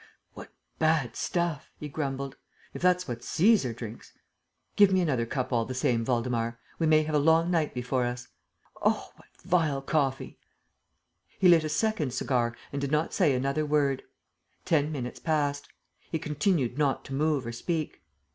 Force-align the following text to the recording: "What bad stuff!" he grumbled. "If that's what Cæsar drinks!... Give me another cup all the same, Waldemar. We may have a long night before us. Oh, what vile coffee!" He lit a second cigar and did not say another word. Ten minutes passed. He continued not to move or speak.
"What 0.33 0.49
bad 0.79 1.15
stuff!" 1.15 1.69
he 1.79 1.87
grumbled. 1.87 2.35
"If 2.73 2.81
that's 2.81 3.07
what 3.07 3.19
Cæsar 3.19 3.75
drinks!... 3.75 4.13
Give 4.75 4.91
me 4.91 4.99
another 4.99 5.27
cup 5.27 5.53
all 5.53 5.63
the 5.65 5.75
same, 5.75 6.03
Waldemar. 6.05 6.57
We 6.79 6.87
may 6.87 7.03
have 7.03 7.13
a 7.13 7.19
long 7.19 7.51
night 7.51 7.75
before 7.75 8.05
us. 8.05 8.27
Oh, 8.81 9.11
what 9.17 9.27
vile 9.45 9.79
coffee!" 9.83 10.39
He 11.37 11.47
lit 11.47 11.63
a 11.63 11.69
second 11.69 12.15
cigar 12.15 12.55
and 12.73 12.81
did 12.81 12.91
not 12.91 13.13
say 13.13 13.35
another 13.35 13.63
word. 13.63 14.01
Ten 14.65 14.91
minutes 14.91 15.19
passed. 15.19 15.69
He 16.11 16.17
continued 16.17 16.79
not 16.79 17.05
to 17.05 17.13
move 17.13 17.45
or 17.45 17.51
speak. 17.51 18.01